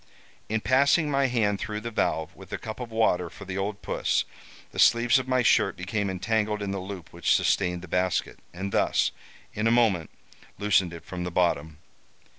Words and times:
In 0.49 0.61
passing 0.61 1.11
my 1.11 1.27
hand 1.27 1.59
through 1.59 1.81
the 1.81 1.91
valve, 1.91 2.35
with 2.35 2.51
a 2.51 2.57
cup 2.57 2.79
of 2.79 2.89
water 2.89 3.29
for 3.29 3.45
the 3.45 3.55
old 3.55 3.83
puss, 3.83 4.25
the 4.71 4.79
sleeves 4.79 5.19
of 5.19 5.27
my 5.27 5.43
shirt 5.43 5.77
became 5.77 6.09
entangled 6.09 6.63
in 6.63 6.71
the 6.71 6.79
loop 6.79 7.13
which 7.13 7.35
sustained 7.35 7.83
the 7.83 7.87
basket, 7.87 8.39
and 8.51 8.71
thus, 8.71 9.11
in 9.53 9.67
a 9.67 9.69
moment, 9.71 10.09
loosened 10.57 10.91
it 10.91 11.05
from 11.05 11.23
the 11.23 11.29
bottom. 11.29 11.77